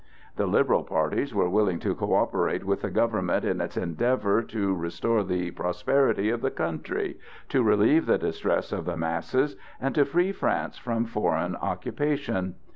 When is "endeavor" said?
3.77-4.41